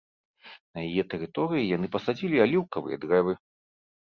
[0.77, 3.33] На яе тэрыторыі яны пасадзілі аліўкавыя дрэвы.